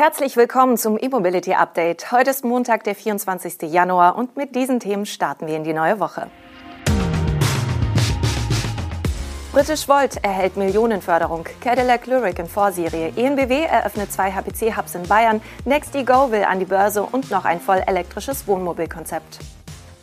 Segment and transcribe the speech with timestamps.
[0.00, 2.12] Herzlich willkommen zum E-Mobility Update.
[2.12, 3.62] Heute ist Montag, der 24.
[3.62, 6.28] Januar und mit diesen Themen starten wir in die neue Woche.
[9.50, 11.46] British Volt erhält Millionenförderung.
[11.60, 13.12] Cadillac Lyric in Vorserie.
[13.16, 15.40] ENBW eröffnet zwei HPC-Hubs in Bayern.
[15.64, 19.40] NextEgo will an die Börse und noch ein voll elektrisches Wohnmobilkonzept.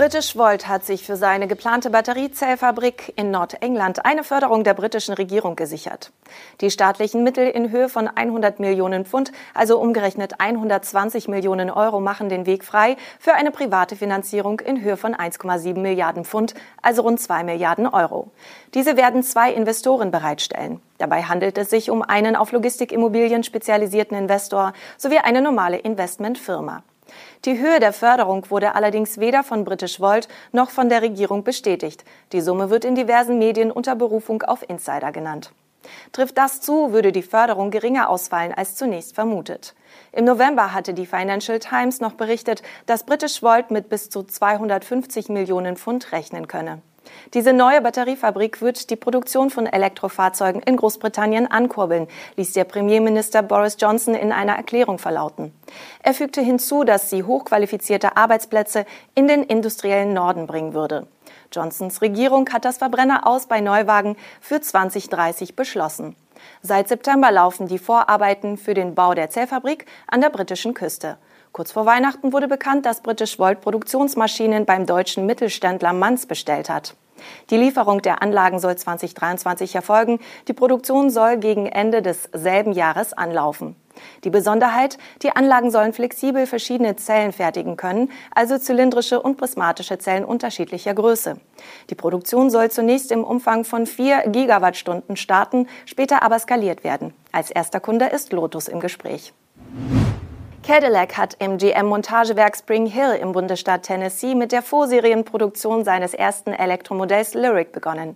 [0.00, 5.56] British Volt hat sich für seine geplante Batteriezellfabrik in Nordengland eine Förderung der britischen Regierung
[5.56, 6.10] gesichert.
[6.62, 12.30] Die staatlichen Mittel in Höhe von 100 Millionen Pfund, also umgerechnet 120 Millionen Euro, machen
[12.30, 17.20] den Weg frei für eine private Finanzierung in Höhe von 1,7 Milliarden Pfund, also rund
[17.20, 18.30] 2 Milliarden Euro.
[18.72, 20.80] Diese werden zwei Investoren bereitstellen.
[20.96, 26.84] Dabei handelt es sich um einen auf Logistikimmobilien spezialisierten Investor sowie eine normale Investmentfirma.
[27.44, 32.04] Die Höhe der Förderung wurde allerdings weder von British Volt noch von der Regierung bestätigt.
[32.32, 35.52] Die Summe wird in diversen Medien unter Berufung auf Insider genannt.
[36.12, 39.74] Trifft das zu, würde die Förderung geringer ausfallen als zunächst vermutet.
[40.12, 45.28] Im November hatte die Financial Times noch berichtet, dass British Volt mit bis zu 250
[45.28, 46.82] Millionen Pfund rechnen könne.
[47.34, 53.76] Diese neue Batteriefabrik wird die Produktion von Elektrofahrzeugen in Großbritannien ankurbeln, ließ der Premierminister Boris
[53.78, 55.52] Johnson in einer Erklärung verlauten.
[56.02, 61.06] Er fügte hinzu, dass sie hochqualifizierte Arbeitsplätze in den industriellen Norden bringen würde.
[61.52, 66.16] Johnsons Regierung hat das Verbrenner aus bei Neuwagen für 2030 beschlossen.
[66.62, 71.18] Seit September laufen die Vorarbeiten für den Bau der Zellfabrik an der britischen Küste.
[71.52, 76.94] Kurz vor Weihnachten wurde bekannt, dass British Volt Produktionsmaschinen beim deutschen Mittelständler Manz bestellt hat.
[77.50, 80.20] Die Lieferung der Anlagen soll 2023 erfolgen.
[80.48, 83.76] Die Produktion soll gegen Ende des selben Jahres anlaufen.
[84.24, 90.24] Die Besonderheit, die Anlagen sollen flexibel verschiedene Zellen fertigen können, also zylindrische und prismatische Zellen
[90.24, 91.36] unterschiedlicher Größe.
[91.90, 97.12] Die Produktion soll zunächst im Umfang von 4 Gigawattstunden starten, später aber skaliert werden.
[97.32, 99.34] Als erster Kunde ist Lotus im Gespräch.
[100.70, 107.34] Cadillac hat im GM-Montagewerk Spring Hill im Bundesstaat Tennessee mit der Vorserienproduktion seines ersten Elektromodells
[107.34, 108.14] Lyric begonnen.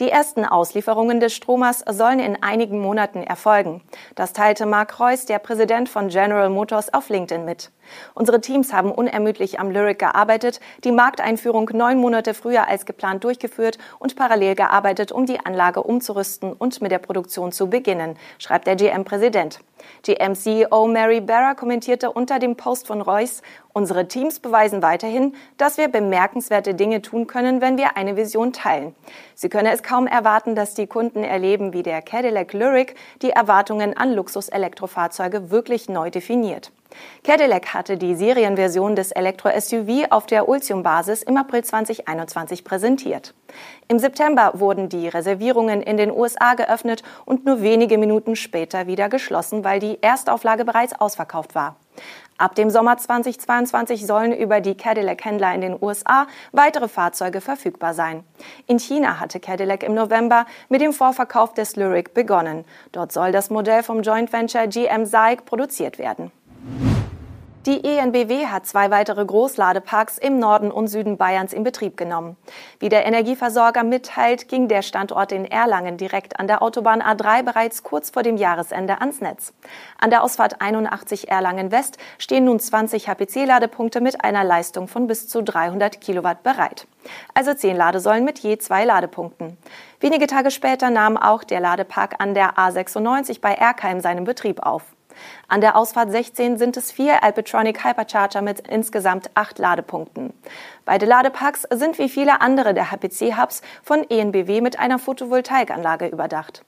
[0.00, 3.80] Die ersten Auslieferungen des Stromers sollen in einigen Monaten erfolgen.
[4.16, 7.70] Das teilte Mark Reuss, der Präsident von General Motors, auf LinkedIn mit.
[8.14, 13.78] Unsere Teams haben unermüdlich am Lyric gearbeitet, die Markteinführung neun Monate früher als geplant durchgeführt
[13.98, 18.76] und parallel gearbeitet, um die Anlage umzurüsten und mit der Produktion zu beginnen, schreibt der
[18.76, 19.60] GM-Präsident.
[20.02, 21.54] GM-CEO Mary Barra
[21.94, 27.26] kommentierte unter dem Post von Royce, unsere Teams beweisen weiterhin, dass wir bemerkenswerte Dinge tun
[27.26, 28.94] können, wenn wir eine Vision teilen.
[29.36, 33.96] Sie könne es kaum erwarten, dass die Kunden erleben, wie der Cadillac Lyric die Erwartungen
[33.96, 36.72] an Luxus-Elektrofahrzeuge wirklich neu definiert.
[37.22, 43.34] Cadillac hatte die Serienversion des Elektro-SUV auf der Ultium-Basis im April 2021 präsentiert.
[43.88, 49.08] Im September wurden die Reservierungen in den USA geöffnet und nur wenige Minuten später wieder
[49.08, 51.76] geschlossen, weil die Erstauflage bereits ausverkauft war.
[52.36, 58.24] Ab dem Sommer 2022 sollen über die Cadillac-Händler in den USA weitere Fahrzeuge verfügbar sein.
[58.66, 62.64] In China hatte Cadillac im November mit dem Vorverkauf des Lyric begonnen.
[62.90, 66.32] Dort soll das Modell vom Joint Venture GM SAIC produziert werden.
[67.66, 72.36] Die ENBW hat zwei weitere Großladeparks im Norden und Süden Bayerns in Betrieb genommen.
[72.78, 77.82] Wie der Energieversorger mitteilt, ging der Standort in Erlangen direkt an der Autobahn A3 bereits
[77.82, 79.54] kurz vor dem Jahresende ans Netz.
[79.98, 85.26] An der Ausfahrt 81 Erlangen West stehen nun 20 HPC-Ladepunkte mit einer Leistung von bis
[85.26, 86.86] zu 300 Kilowatt bereit.
[87.32, 89.56] Also zehn Ladesäulen mit je zwei Ladepunkten.
[90.00, 94.82] Wenige Tage später nahm auch der Ladepark an der A96 bei Erkheim seinen Betrieb auf.
[95.48, 100.32] An der Ausfahrt 16 sind es vier Alpetronic Hypercharger mit insgesamt acht Ladepunkten.
[100.84, 106.64] Beide Ladeparks sind wie viele andere der HPC-Hubs von ENBW mit einer Photovoltaikanlage überdacht.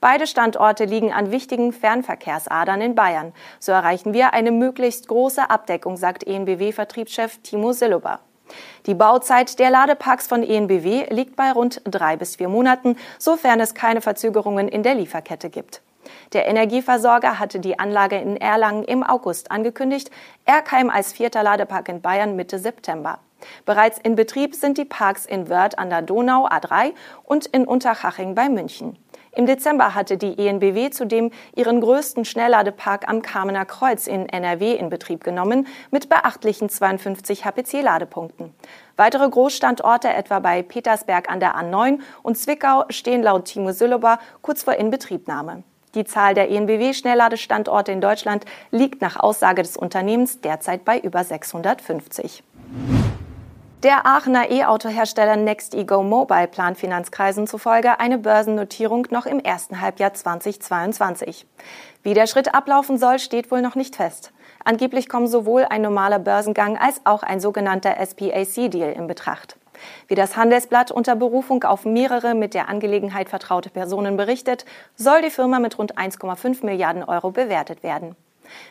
[0.00, 3.32] Beide Standorte liegen an wichtigen Fernverkehrsadern in Bayern.
[3.58, 8.20] So erreichen wir eine möglichst große Abdeckung, sagt ENBW-Vertriebschef Timo Silluber.
[8.86, 13.74] Die Bauzeit der Ladeparks von ENBW liegt bei rund drei bis vier Monaten, sofern es
[13.74, 15.82] keine Verzögerungen in der Lieferkette gibt.
[16.32, 20.10] Der Energieversorger hatte die Anlage in Erlangen im August angekündigt,
[20.44, 23.18] Erkheim als vierter Ladepark in Bayern Mitte September.
[23.64, 26.92] Bereits in Betrieb sind die Parks in Wörth an der Donau A3
[27.24, 28.98] und in Unterhaching bei München.
[29.32, 34.88] Im Dezember hatte die ENBW zudem ihren größten Schnellladepark am Kamener Kreuz in NRW in
[34.90, 38.52] Betrieb genommen, mit beachtlichen 52 HPC-Ladepunkten.
[38.96, 44.64] Weitere Großstandorte, etwa bei Petersberg an der A9 und Zwickau, stehen laut Timo Süllober kurz
[44.64, 45.62] vor Inbetriebnahme.
[45.98, 52.44] Die Zahl der ENBW-Schnellladestandorte in Deutschland liegt nach Aussage des Unternehmens derzeit bei über 650.
[53.82, 61.44] Der Aachener E-Auto-Hersteller NextEgo Mobile plant Finanzkreisen zufolge eine Börsennotierung noch im ersten Halbjahr 2022.
[62.04, 64.32] Wie der Schritt ablaufen soll, steht wohl noch nicht fest.
[64.64, 69.56] Angeblich kommen sowohl ein normaler Börsengang als auch ein sogenannter SPAC-Deal in Betracht.
[70.06, 74.64] Wie das Handelsblatt unter Berufung auf mehrere mit der Angelegenheit vertraute Personen berichtet,
[74.96, 78.16] soll die Firma mit rund 1,5 Milliarden Euro bewertet werden.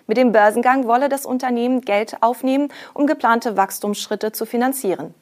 [0.07, 5.13] Mit dem Börsengang wolle das Unternehmen Geld aufnehmen, um geplante Wachstumsschritte zu finanzieren.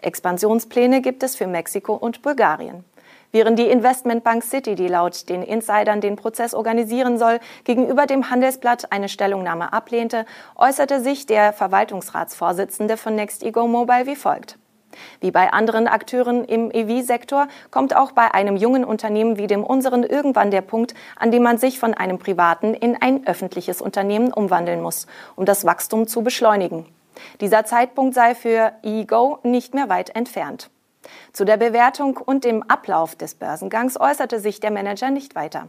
[0.00, 2.84] Expansionspläne gibt es für Mexiko und Bulgarien.
[3.32, 8.92] Während die Investmentbank City, die laut den Insidern den Prozess organisieren soll, gegenüber dem Handelsblatt
[8.92, 10.24] eine Stellungnahme ablehnte,
[10.54, 14.56] äußerte sich der Verwaltungsratsvorsitzende von NextEgo Mobile wie folgt.
[15.20, 20.02] Wie bei anderen Akteuren im EV-Sektor kommt auch bei einem jungen Unternehmen wie dem unseren
[20.02, 24.80] irgendwann der Punkt, an dem man sich von einem privaten in ein öffentliches Unternehmen umwandeln
[24.80, 25.06] muss,
[25.36, 26.86] um das Wachstum zu beschleunigen.
[27.40, 30.70] Dieser Zeitpunkt sei für eGo nicht mehr weit entfernt.
[31.32, 35.68] Zu der Bewertung und dem Ablauf des Börsengangs äußerte sich der Manager nicht weiter.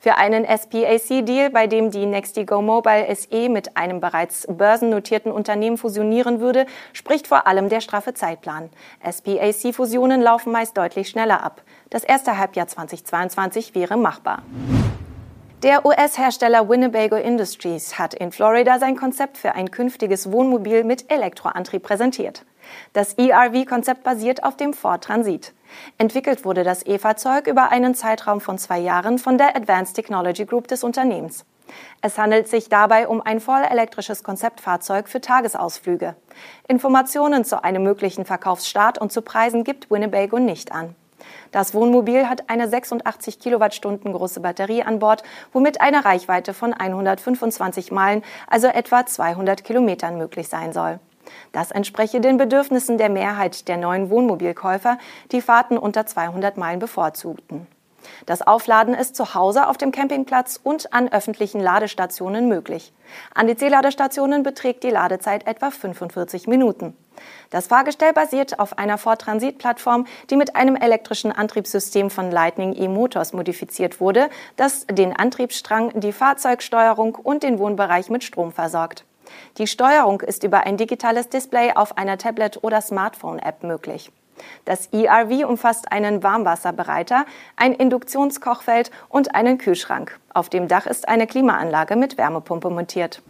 [0.00, 6.40] Für einen SPAC-Deal, bei dem die Nextigo Mobile SE mit einem bereits börsennotierten Unternehmen fusionieren
[6.40, 8.70] würde, spricht vor allem der straffe Zeitplan.
[9.08, 11.62] SPAC-Fusionen laufen meist deutlich schneller ab.
[11.90, 14.42] Das erste Halbjahr 2022 wäre machbar.
[15.64, 21.82] Der US-Hersteller Winnebago Industries hat in Florida sein Konzept für ein künftiges Wohnmobil mit Elektroantrieb
[21.82, 22.44] präsentiert.
[22.92, 25.52] Das ERV-Konzept basiert auf dem Ford Transit.
[25.96, 30.68] Entwickelt wurde das E-Fahrzeug über einen Zeitraum von zwei Jahren von der Advanced Technology Group
[30.68, 31.44] des Unternehmens.
[32.02, 36.14] Es handelt sich dabei um ein voll elektrisches Konzeptfahrzeug für Tagesausflüge.
[36.68, 40.94] Informationen zu einem möglichen Verkaufsstart und zu Preisen gibt Winnebago nicht an.
[41.50, 45.22] Das Wohnmobil hat eine 86 Kilowattstunden große Batterie an Bord,
[45.52, 51.00] womit eine Reichweite von 125 Meilen, also etwa 200 Kilometern möglich sein soll.
[51.52, 54.98] Das entspreche den Bedürfnissen der Mehrheit der neuen Wohnmobilkäufer,
[55.32, 57.66] die Fahrten unter 200 Meilen bevorzugten.
[58.26, 62.92] Das Aufladen ist zu Hause auf dem Campingplatz und an öffentlichen Ladestationen möglich.
[63.34, 66.96] An die C-Ladestationen beträgt die Ladezeit etwa 45 Minuten.
[67.50, 73.32] Das Fahrgestell basiert auf einer Ford Transit-Plattform, die mit einem elektrischen Antriebssystem von Lightning E-Motors
[73.32, 79.04] modifiziert wurde, das den Antriebsstrang, die Fahrzeugsteuerung und den Wohnbereich mit Strom versorgt.
[79.58, 84.10] Die Steuerung ist über ein digitales Display auf einer Tablet- oder Smartphone-App möglich.
[84.64, 87.24] Das ERV umfasst einen Warmwasserbereiter,
[87.56, 90.18] ein Induktionskochfeld und einen Kühlschrank.
[90.32, 93.22] Auf dem Dach ist eine Klimaanlage mit Wärmepumpe montiert.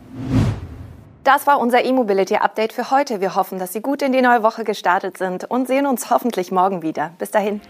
[1.24, 3.20] Das war unser E-Mobility Update für heute.
[3.20, 6.50] Wir hoffen, dass Sie gut in die neue Woche gestartet sind und sehen uns hoffentlich
[6.50, 7.10] morgen wieder.
[7.18, 7.60] Bis dahin.